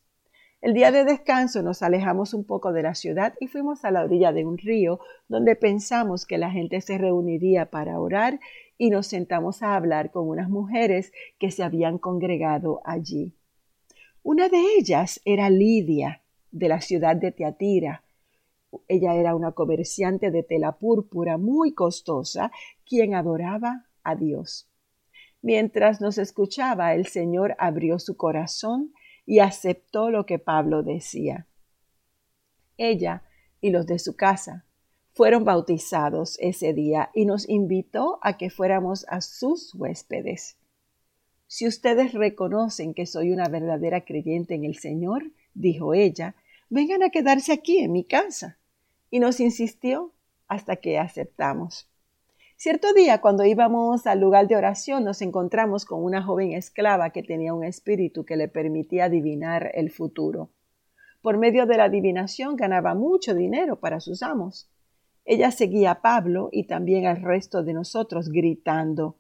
El 0.60 0.74
día 0.74 0.92
de 0.92 1.06
descanso 1.06 1.64
nos 1.64 1.82
alejamos 1.82 2.34
un 2.34 2.44
poco 2.44 2.74
de 2.74 2.84
la 2.84 2.94
ciudad 2.94 3.36
y 3.40 3.48
fuimos 3.48 3.86
a 3.86 3.92
la 3.92 4.04
orilla 4.04 4.34
de 4.34 4.46
un 4.46 4.58
río 4.58 5.00
donde 5.30 5.56
pensamos 5.56 6.26
que 6.26 6.38
la 6.38 6.52
gente 6.52 6.82
se 6.82 6.98
reuniría 6.98 7.68
para 7.68 8.02
orar 8.02 8.42
y 8.78 8.90
nos 8.90 9.08
sentamos 9.08 9.64
a 9.64 9.78
hablar 9.78 10.12
con 10.12 10.28
unas 10.28 10.50
mujeres 10.50 11.14
que 11.40 11.52
se 11.52 11.64
habían 11.64 12.00
congregado 12.00 12.82
allí. 12.84 13.34
Una 14.24 14.50
de 14.50 14.62
ellas 14.78 15.22
era 15.24 15.50
Lidia, 15.50 16.21
de 16.52 16.70
la 16.70 16.82
ciudad 16.82 17.16
de 17.16 17.32
Teatira. 17.32 18.04
Ella 18.88 19.16
era 19.16 19.36
una 19.36 19.52
comerciante 19.52 20.32
de 20.32 20.44
tela 20.44 20.78
púrpura 20.78 21.38
muy 21.38 21.74
costosa, 21.74 22.52
quien 22.86 23.16
adoraba 23.16 23.88
a 24.04 24.16
Dios. 24.16 24.70
Mientras 25.42 26.02
nos 26.02 26.18
escuchaba, 26.18 26.94
el 26.94 27.08
Señor 27.08 27.56
abrió 27.58 28.00
su 28.00 28.16
corazón 28.16 28.94
y 29.26 29.40
aceptó 29.40 30.12
lo 30.12 30.26
que 30.26 30.40
Pablo 30.40 30.84
decía. 30.84 31.48
Ella 32.78 33.24
y 33.60 33.72
los 33.72 33.86
de 33.88 34.00
su 34.00 34.16
casa 34.16 34.66
fueron 35.14 35.44
bautizados 35.44 36.38
ese 36.40 36.74
día 36.74 37.10
y 37.14 37.26
nos 37.26 37.48
invitó 37.50 38.20
a 38.22 38.38
que 38.38 38.50
fuéramos 38.50 39.06
a 39.10 39.22
sus 39.22 39.74
huéspedes. 39.76 40.58
Si 41.48 41.68
ustedes 41.68 42.14
reconocen 42.14 42.94
que 42.94 43.06
soy 43.06 43.32
una 43.32 43.50
verdadera 43.50 44.06
creyente 44.06 44.56
en 44.56 44.64
el 44.64 44.78
Señor, 44.78 45.32
dijo 45.54 45.94
ella, 45.94 46.36
vengan 46.72 47.04
a 47.04 47.10
quedarse 47.10 47.52
aquí 47.52 47.80
en 47.80 47.92
mi 47.92 48.06
casa. 48.06 48.58
Y 49.12 49.20
nos 49.20 49.42
insistió 49.42 50.14
hasta 50.48 50.78
que 50.78 50.98
aceptamos. 50.98 51.90
Cierto 52.56 52.94
día, 52.94 53.20
cuando 53.20 53.44
íbamos 53.44 54.08
al 54.08 54.22
lugar 54.22 54.48
de 54.48 54.56
oración, 54.56 55.04
nos 55.04 55.22
encontramos 55.22 55.84
con 55.84 56.02
una 56.02 56.24
joven 56.24 56.54
esclava 56.54 57.10
que 57.10 57.24
tenía 57.24 57.54
un 57.54 57.66
espíritu 57.66 58.24
que 58.24 58.38
le 58.38 58.48
permitía 58.48 59.06
adivinar 59.06 59.72
el 59.74 59.92
futuro. 59.92 60.50
Por 61.22 61.38
medio 61.38 61.66
de 61.66 61.76
la 61.76 61.86
adivinación 61.86 62.56
ganaba 62.56 62.96
mucho 62.96 63.36
dinero 63.36 63.80
para 63.80 64.00
sus 64.00 64.24
amos. 64.24 64.70
Ella 65.26 65.52
seguía 65.52 65.92
a 65.92 66.02
Pablo 66.02 66.50
y 66.54 66.68
también 66.68 67.06
al 67.06 67.22
resto 67.22 67.64
de 67.64 67.74
nosotros 67.74 68.30
gritando 68.30 69.18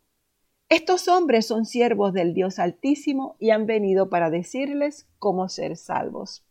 Estos 0.69 1.09
hombres 1.09 1.47
son 1.47 1.65
siervos 1.65 2.13
del 2.13 2.33
Dios 2.33 2.59
Altísimo 2.59 3.35
y 3.39 3.49
han 3.49 3.65
venido 3.65 4.09
para 4.09 4.29
decirles 4.29 5.09
cómo 5.19 5.49
ser 5.49 5.75
salvos. 5.75 6.45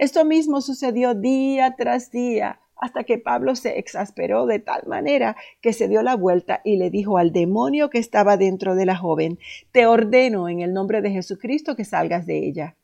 Esto 0.00 0.24
mismo 0.24 0.62
sucedió 0.62 1.14
día 1.14 1.74
tras 1.76 2.10
día 2.10 2.58
hasta 2.74 3.04
que 3.04 3.18
Pablo 3.18 3.54
se 3.54 3.78
exasperó 3.78 4.46
de 4.46 4.58
tal 4.58 4.86
manera 4.86 5.36
que 5.60 5.74
se 5.74 5.88
dio 5.88 6.02
la 6.02 6.16
vuelta 6.16 6.62
y 6.64 6.78
le 6.78 6.88
dijo 6.88 7.18
al 7.18 7.32
demonio 7.32 7.90
que 7.90 7.98
estaba 7.98 8.38
dentro 8.38 8.74
de 8.76 8.86
la 8.86 8.96
joven, 8.96 9.38
Te 9.72 9.84
ordeno 9.84 10.48
en 10.48 10.60
el 10.60 10.72
nombre 10.72 11.02
de 11.02 11.10
Jesucristo 11.10 11.76
que 11.76 11.84
salgas 11.84 12.24
de 12.24 12.38
ella. 12.38 12.76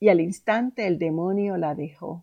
Y 0.00 0.10
al 0.10 0.20
instante 0.20 0.86
el 0.86 0.98
demonio 0.98 1.56
la 1.56 1.74
dejó. 1.74 2.22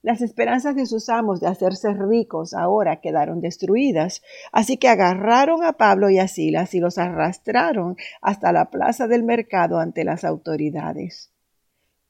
Las 0.00 0.22
esperanzas 0.22 0.76
de 0.76 0.86
sus 0.86 1.08
amos 1.08 1.40
de 1.40 1.48
hacerse 1.48 1.92
ricos 1.92 2.54
ahora 2.54 3.00
quedaron 3.00 3.40
destruidas, 3.40 4.22
así 4.52 4.76
que 4.76 4.86
agarraron 4.86 5.64
a 5.64 5.72
Pablo 5.72 6.08
y 6.08 6.20
a 6.20 6.28
Silas 6.28 6.72
y 6.74 6.78
los 6.78 6.98
arrastraron 6.98 7.96
hasta 8.22 8.52
la 8.52 8.70
plaza 8.70 9.08
del 9.08 9.24
mercado 9.24 9.80
ante 9.80 10.04
las 10.04 10.22
autoridades. 10.22 11.32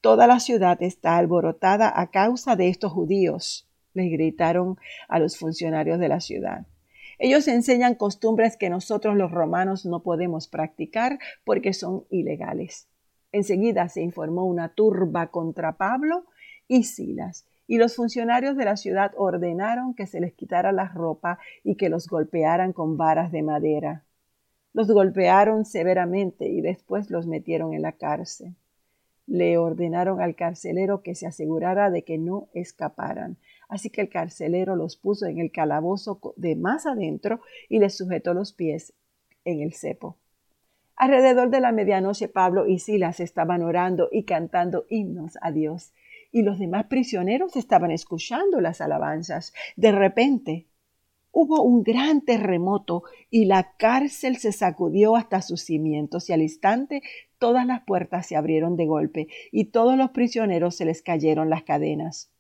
Toda 0.01 0.27
la 0.27 0.41
ciudad 0.41 0.83
está 0.83 1.19
alborotada 1.19 1.93
a 1.95 2.11
causa 2.11 2.57
de 2.57 2.69
estos 2.69 2.91
judíos, 2.91 3.69
les 3.93 4.11
gritaron 4.11 4.79
a 5.09 5.19
los 5.19 5.37
funcionarios 5.37 5.99
de 5.99 6.09
la 6.09 6.21
ciudad. 6.21 6.67
Ellos 7.19 7.47
enseñan 7.49 7.97
costumbres 7.97 8.57
que 8.57 8.71
nosotros 8.71 9.15
los 9.15 9.31
romanos 9.31 9.85
no 9.85 10.03
podemos 10.03 10.49
practicar 10.49 11.19
porque 11.45 11.75
son 11.75 12.07
ilegales. 12.09 12.89
Enseguida 13.31 13.91
se 13.91 14.01
informó 14.01 14.47
una 14.47 14.71
turba 14.71 15.27
contra 15.27 15.77
Pablo 15.77 16.25
y 16.67 16.85
Silas, 16.85 17.47
y 17.67 17.77
los 17.77 17.95
funcionarios 17.95 18.57
de 18.57 18.65
la 18.65 18.79
ciudad 18.79 19.13
ordenaron 19.19 19.93
que 19.93 20.07
se 20.07 20.21
les 20.21 20.33
quitara 20.33 20.73
la 20.73 20.89
ropa 20.89 21.39
y 21.63 21.77
que 21.77 21.91
los 21.91 22.09
golpearan 22.09 22.73
con 22.73 22.97
varas 22.97 23.33
de 23.33 23.43
madera. 23.43 24.07
Los 24.73 24.91
golpearon 24.91 25.67
severamente 25.67 26.49
y 26.49 26.63
después 26.63 27.11
los 27.11 27.27
metieron 27.27 27.75
en 27.75 27.83
la 27.83 27.93
cárcel 27.93 28.57
le 29.27 29.59
ordenaron 29.59 30.21
al 30.21 30.35
carcelero 30.35 31.03
que 31.03 31.15
se 31.15 31.27
asegurara 31.27 31.91
de 31.91 32.03
que 32.03 32.19
no 32.19 32.49
escaparan. 32.53 33.37
Así 33.69 33.91
que 33.91 34.01
el 34.01 34.09
carcelero 34.09 34.77
los 34.77 34.97
puso 34.97 35.27
en 35.27 35.39
el 35.39 35.53
calabozo 35.53 36.21
de 36.37 36.57
más 36.57 36.87
adentro 36.87 37.41
y 37.69 37.79
les 37.79 37.97
sujetó 37.97 38.35
los 38.35 38.53
pies 38.53 38.93
en 39.45 39.61
el 39.61 39.73
cepo. 39.75 40.17
Alrededor 40.97 41.51
de 41.51 41.61
la 41.61 41.73
medianoche 41.73 42.29
Pablo 42.29 42.67
y 42.67 42.79
Silas 42.79 43.21
estaban 43.21 43.63
orando 43.63 44.09
y 44.13 44.25
cantando 44.25 44.85
himnos 44.91 45.39
a 45.41 45.51
Dios, 45.51 45.95
y 46.31 46.43
los 46.43 46.59
demás 46.59 46.87
prisioneros 46.87 47.57
estaban 47.57 47.91
escuchando 47.91 48.61
las 48.61 48.81
alabanzas. 48.81 49.55
De 49.77 49.93
repente 49.93 50.67
hubo 51.33 51.63
un 51.63 51.83
gran 51.83 52.23
terremoto 52.23 53.05
y 53.31 53.45
la 53.45 53.77
cárcel 53.77 54.37
se 54.37 54.53
sacudió 54.53 55.17
hasta 55.17 55.43
sus 55.43 55.63
cimientos 55.63 56.29
y 56.29 56.33
al 56.33 56.43
instante 56.43 57.03
todas 57.39 57.67
las 57.67 57.83
puertas 57.85 58.27
se 58.27 58.37
abrieron 58.37 58.77
de 58.77 58.87
golpe 58.87 59.29
y 59.53 59.67
todos 59.67 59.97
los 59.97 60.11
prisioneros 60.11 60.77
se 60.77 60.85
les 60.85 61.03
cayeron 61.03 61.51
las 61.51 61.63
cadenas. 61.63 62.31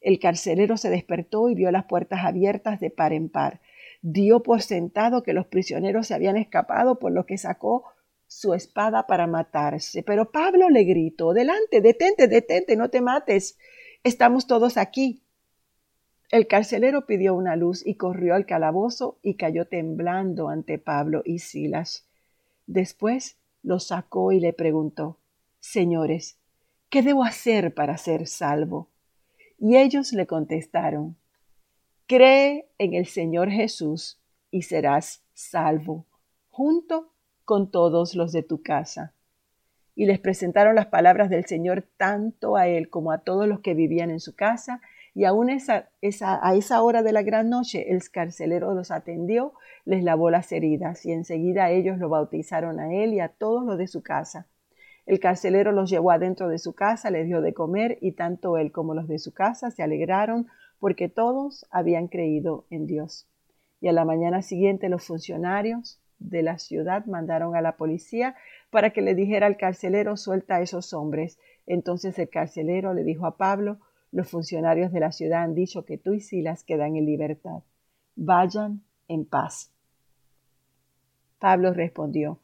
El 0.00 0.18
carcelero 0.18 0.76
se 0.76 0.90
despertó 0.90 1.50
y 1.50 1.54
vio 1.54 1.70
las 1.70 1.84
puertas 1.84 2.24
abiertas 2.24 2.80
de 2.80 2.90
par 2.90 3.12
en 3.12 3.28
par. 3.28 3.60
Dio 4.02 4.42
por 4.42 4.62
sentado 4.62 5.22
que 5.22 5.34
los 5.34 5.46
prisioneros 5.46 6.06
se 6.06 6.14
habían 6.14 6.38
escapado, 6.38 6.98
por 6.98 7.12
lo 7.12 7.26
que 7.26 7.36
sacó 7.36 7.84
su 8.26 8.54
espada 8.54 9.06
para 9.06 9.26
matarse. 9.26 10.02
Pero 10.02 10.30
Pablo 10.30 10.70
le 10.70 10.84
gritó 10.84 11.34
Delante, 11.34 11.82
detente, 11.82 12.28
detente, 12.28 12.76
no 12.76 12.88
te 12.88 13.02
mates. 13.02 13.58
Estamos 14.02 14.46
todos 14.46 14.78
aquí. 14.78 15.22
El 16.30 16.46
carcelero 16.46 17.06
pidió 17.06 17.34
una 17.34 17.56
luz 17.56 17.84
y 17.84 17.96
corrió 17.96 18.36
al 18.36 18.46
calabozo 18.46 19.18
y 19.20 19.34
cayó 19.34 19.66
temblando 19.66 20.48
ante 20.48 20.78
Pablo 20.78 21.22
y 21.24 21.40
Silas. 21.40 22.06
Después 22.68 23.36
lo 23.64 23.80
sacó 23.80 24.30
y 24.30 24.38
le 24.38 24.52
preguntó, 24.52 25.18
Señores, 25.58 26.38
¿qué 26.88 27.02
debo 27.02 27.24
hacer 27.24 27.74
para 27.74 27.96
ser 27.98 28.28
salvo? 28.28 28.88
Y 29.58 29.76
ellos 29.76 30.12
le 30.12 30.26
contestaron, 30.26 31.16
Cree 32.06 32.68
en 32.78 32.94
el 32.94 33.06
Señor 33.06 33.50
Jesús 33.50 34.20
y 34.52 34.62
serás 34.62 35.22
salvo, 35.34 36.06
junto 36.48 37.12
con 37.44 37.70
todos 37.72 38.14
los 38.14 38.30
de 38.30 38.44
tu 38.44 38.62
casa. 38.62 39.14
Y 39.96 40.06
les 40.06 40.20
presentaron 40.20 40.76
las 40.76 40.86
palabras 40.86 41.28
del 41.28 41.44
Señor 41.44 41.86
tanto 41.96 42.56
a 42.56 42.68
él 42.68 42.88
como 42.88 43.10
a 43.10 43.18
todos 43.18 43.48
los 43.48 43.60
que 43.60 43.74
vivían 43.74 44.10
en 44.10 44.20
su 44.20 44.34
casa, 44.34 44.80
y 45.14 45.24
aún 45.24 45.50
a 45.50 45.56
esa 46.54 46.82
hora 46.82 47.02
de 47.02 47.12
la 47.12 47.22
gran 47.22 47.50
noche 47.50 47.92
el 47.92 48.08
carcelero 48.10 48.74
los 48.74 48.90
atendió, 48.90 49.52
les 49.84 50.04
lavó 50.04 50.30
las 50.30 50.52
heridas 50.52 51.04
y 51.04 51.12
enseguida 51.12 51.70
ellos 51.70 51.98
lo 51.98 52.08
bautizaron 52.08 52.78
a 52.80 52.92
él 52.94 53.14
y 53.14 53.20
a 53.20 53.28
todos 53.28 53.64
los 53.64 53.78
de 53.78 53.86
su 53.86 54.02
casa. 54.02 54.46
El 55.06 55.18
carcelero 55.18 55.72
los 55.72 55.90
llevó 55.90 56.12
adentro 56.12 56.48
de 56.48 56.58
su 56.58 56.74
casa, 56.74 57.10
les 57.10 57.26
dio 57.26 57.40
de 57.40 57.52
comer 57.52 57.98
y 58.00 58.12
tanto 58.12 58.58
él 58.58 58.70
como 58.70 58.94
los 58.94 59.08
de 59.08 59.18
su 59.18 59.32
casa 59.32 59.70
se 59.70 59.82
alegraron 59.82 60.46
porque 60.78 61.08
todos 61.08 61.66
habían 61.70 62.08
creído 62.08 62.66
en 62.70 62.86
Dios. 62.86 63.26
Y 63.80 63.88
a 63.88 63.92
la 63.92 64.04
mañana 64.04 64.42
siguiente 64.42 64.88
los 64.88 65.04
funcionarios 65.04 66.00
de 66.18 66.42
la 66.42 66.58
ciudad 66.58 67.06
mandaron 67.06 67.56
a 67.56 67.62
la 67.62 67.76
policía 67.76 68.36
para 68.70 68.90
que 68.90 69.00
le 69.00 69.14
dijera 69.14 69.46
al 69.46 69.56
carcelero 69.56 70.16
suelta 70.16 70.56
a 70.56 70.60
esos 70.60 70.92
hombres. 70.92 71.38
Entonces 71.66 72.18
el 72.18 72.28
carcelero 72.28 72.94
le 72.94 73.02
dijo 73.02 73.26
a 73.26 73.36
Pablo 73.36 73.78
los 74.12 74.28
funcionarios 74.28 74.92
de 74.92 75.00
la 75.00 75.12
ciudad 75.12 75.42
han 75.42 75.54
dicho 75.54 75.84
que 75.84 75.98
tú 75.98 76.14
y 76.14 76.20
Silas 76.20 76.64
quedan 76.64 76.96
en 76.96 77.06
libertad. 77.06 77.62
Vayan 78.16 78.82
en 79.08 79.24
paz. 79.24 79.72
Pablo 81.38 81.72
respondió, 81.72 82.38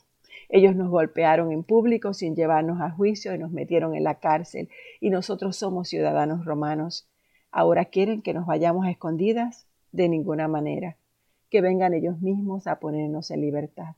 ellos 0.49 0.77
nos 0.77 0.91
golpearon 0.91 1.51
en 1.53 1.65
público 1.65 2.15
sin 2.15 2.37
llevarnos 2.37 2.81
a 2.81 2.91
juicio 2.91 3.35
y 3.35 3.39
nos 3.39 3.51
metieron 3.51 3.95
en 3.95 4.05
la 4.05 4.21
cárcel, 4.21 4.69
y 5.01 5.11
nosotros 5.11 5.57
somos 5.57 5.89
ciudadanos 5.89 6.45
romanos. 6.45 7.09
¿Ahora 7.51 7.87
quieren 7.87 8.23
que 8.23 8.35
nos 8.35 8.47
vayamos 8.47 8.87
a 8.87 8.91
escondidas? 8.91 9.67
De 9.93 10.09
ninguna 10.09 10.47
manera. 10.47 10.97
Que 11.51 11.61
vengan 11.61 11.95
ellos 11.95 12.21
mismos 12.21 12.67
a 12.67 12.79
ponernos 12.79 13.31
en 13.31 13.41
libertad. 13.41 13.97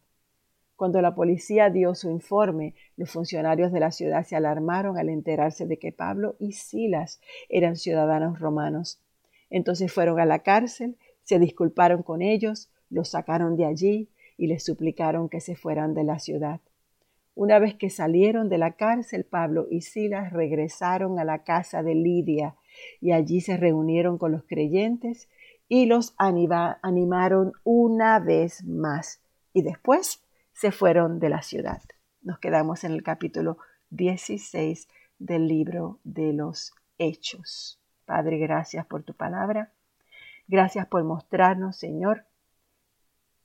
Cuando 0.79 1.03
la 1.03 1.17
policía 1.17 1.71
dio 1.71 1.97
su 1.97 2.09
informe, 2.09 2.77
los 2.97 3.11
funcionarios 3.11 3.73
de 3.73 3.81
la 3.81 3.91
ciudad 3.91 4.23
se 4.23 4.37
alarmaron 4.37 4.97
al 4.97 5.09
enterarse 5.09 5.67
de 5.67 5.77
que 5.77 5.91
Pablo 5.91 6.37
y 6.39 6.53
Silas 6.53 7.21
eran 7.49 7.75
ciudadanos 7.75 8.39
romanos. 8.39 9.03
Entonces 9.51 9.93
fueron 9.93 10.21
a 10.21 10.25
la 10.25 10.45
cárcel, 10.45 10.97
se 11.25 11.41
disculparon 11.41 12.05
con 12.05 12.23
ellos, 12.23 12.71
los 12.91 13.09
sacaron 13.09 13.57
de 13.57 13.65
allí 13.65 14.09
y 14.37 14.47
les 14.47 14.65
suplicaron 14.65 15.29
que 15.29 15.41
se 15.41 15.57
fueran 15.57 15.95
de 15.95 16.05
la 16.05 16.21
ciudad. 16.21 16.61
Una 17.35 17.59
vez 17.59 17.75
que 17.75 17.91
salieron 17.91 18.49
de 18.49 18.59
la 18.59 18.77
cárcel, 18.77 19.25
Pablo 19.25 19.67
y 19.69 19.81
Silas 19.81 20.33
regresaron 20.33 21.19
a 21.19 21.25
la 21.25 21.43
casa 21.43 21.83
de 21.83 21.97
Lidia 21.97 22.55
y 23.01 23.11
allí 23.11 23.41
se 23.41 23.57
reunieron 23.57 24.17
con 24.17 24.31
los 24.31 24.45
creyentes 24.45 25.29
y 25.67 25.87
los 25.87 26.15
animaron 26.19 27.55
una 27.65 28.21
vez 28.21 28.63
más. 28.63 29.21
Y 29.53 29.63
después 29.63 30.23
se 30.59 30.73
fueron 30.73 31.21
de 31.21 31.29
la 31.29 31.43
ciudad. 31.43 31.81
Nos 32.21 32.41
quedamos 32.41 32.83
en 32.83 32.91
el 32.91 33.05
capítulo 33.05 33.59
16 33.91 34.89
del 35.21 35.47
libro 35.47 36.01
de 36.03 36.33
los 36.33 36.75
Hechos. 36.99 37.81
Padre, 38.07 38.39
gracias 38.39 38.85
por 38.85 39.05
tu 39.05 39.15
palabra. 39.15 39.71
Gracias 40.49 40.85
por 40.89 41.05
mostrarnos, 41.05 41.77
Señor, 41.77 42.25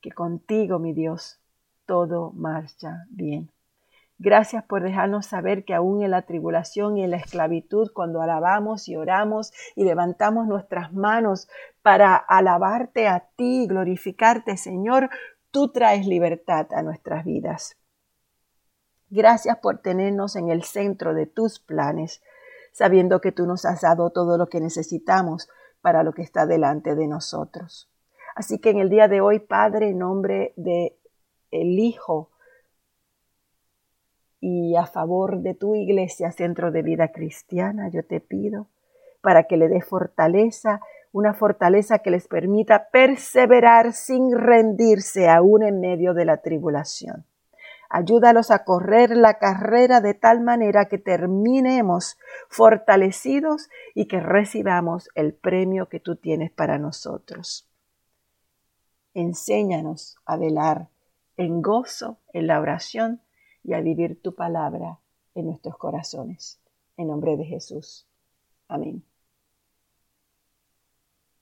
que 0.02 0.12
contigo, 0.12 0.80
mi 0.80 0.91
Dios, 0.93 1.39
todo 1.86 2.32
marcha 2.32 3.06
bien. 3.10 3.52
Gracias 4.17 4.63
por 4.63 4.82
dejarnos 4.82 5.26
saber 5.26 5.65
que 5.65 5.73
aún 5.73 6.02
en 6.02 6.10
la 6.10 6.21
tribulación 6.23 6.97
y 6.97 7.04
en 7.04 7.12
la 7.12 7.17
esclavitud, 7.17 7.91
cuando 7.93 8.21
alabamos 8.21 8.88
y 8.88 8.95
oramos 8.95 9.54
y 9.76 9.84
levantamos 9.84 10.47
nuestras 10.47 10.93
manos 10.93 11.47
para 11.82 12.15
alabarte 12.15 13.08
a 13.08 13.28
ti 13.36 13.67
glorificarte, 13.67 14.56
Señor, 14.56 15.10
tú 15.54 15.72
traes 15.72 16.08
libertad 16.08 16.66
a 16.74 16.82
nuestras 16.82 17.24
vidas. 17.24 17.78
Gracias 19.10 19.56
por 19.60 19.78
tenernos 19.78 20.36
en 20.36 20.50
el 20.50 20.63
centro 20.63 21.13
de 21.13 21.28
tus 21.28 21.60
planes, 21.60 22.24
sabiendo 22.72 23.22
que 23.22 23.32
tú 23.32 23.46
nos 23.46 23.63
has 23.63 23.82
dado 23.82 24.10
todo 24.10 24.39
lo 24.39 24.48
que 24.48 24.60
necesitamos 24.60 25.48
para 25.82 26.02
lo 26.02 26.13
que 26.13 26.24
está 26.24 26.48
delante 26.48 26.96
de 26.96 27.08
nosotros. 27.08 27.88
Así 28.36 28.58
que 28.58 28.72
en 28.72 28.80
el 28.80 28.89
día 28.89 29.08
de 29.08 29.22
hoy, 29.22 29.39
Padre, 29.39 29.89
en 29.89 30.00
nombre 30.00 30.54
de 30.58 30.98
el 31.52 31.78
Hijo 31.78 32.32
y 34.39 34.76
a 34.76 34.88
favor 34.88 35.42
de 35.42 35.54
tu 35.54 35.76
iglesia, 35.76 36.32
Centro 36.32 36.72
de 36.72 36.82
Vida 36.82 37.12
Cristiana, 37.12 37.89
yo 37.89 38.04
te 38.04 38.20
pido 38.22 38.70
para 39.22 39.44
que 39.44 39.58
le 39.58 39.68
dé 39.68 39.82
fortaleza 39.82 40.82
una 41.13 41.34
fortaleza 41.34 41.99
que 41.99 42.12
les 42.12 42.28
permita 42.28 42.89
perseverar 42.89 43.93
sin 43.93 44.36
rendirse 44.36 45.30
aún 45.30 45.63
en 45.63 45.80
medio 45.80 46.13
de 46.13 46.26
la 46.26 46.41
tribulación. 46.41 47.26
Ayúdalos 47.88 48.49
a 48.49 48.63
correr 48.63 49.15
la 49.15 49.38
carrera 49.38 50.02
de 50.02 50.15
tal 50.15 50.41
manera 50.41 50.86
que 50.89 50.97
terminemos 50.97 52.17
fortalecidos 52.49 53.69
y 53.93 54.08
que 54.08 54.19
recibamos 54.19 55.10
el 55.13 55.36
premio 55.36 55.88
que 55.88 55.99
tú 55.99 56.15
tienes 56.15 56.52
para 56.52 56.80
nosotros. 56.80 57.69
Enséñanos 59.13 60.17
a 60.26 60.38
velar 60.38 60.89
en 61.38 61.62
gozo 61.62 62.17
en 62.34 62.47
la 62.47 62.60
oración 62.60 63.21
y 63.63 63.73
a 63.73 63.82
vivir 63.82 64.19
tu 64.19 64.34
palabra 64.34 64.97
en 65.36 65.45
nuestros 65.45 65.78
corazones. 65.78 66.60
En 66.97 67.08
nombre 67.10 67.38
de 67.38 67.45
Jesús. 67.45 68.08
Amén. 68.67 69.04